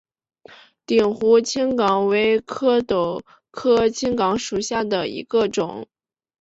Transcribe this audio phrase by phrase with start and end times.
[0.87, 5.85] 鼎湖青冈为壳斗科青冈属下的一个种。